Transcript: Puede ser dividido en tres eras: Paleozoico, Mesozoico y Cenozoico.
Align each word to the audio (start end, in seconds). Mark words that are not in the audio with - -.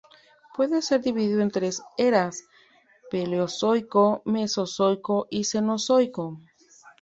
Puede 0.57 0.81
ser 0.81 1.01
dividido 1.01 1.41
en 1.41 1.51
tres 1.51 1.83
eras: 1.95 2.43
Paleozoico, 3.11 4.23
Mesozoico 4.25 5.27
y 5.29 5.43
Cenozoico. 5.43 6.39